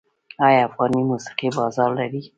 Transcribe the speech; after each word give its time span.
آیا 0.45 0.59
افغاني 0.67 1.01
موسیقي 1.11 1.49
بازار 1.57 1.89
لري؟ 1.99 2.21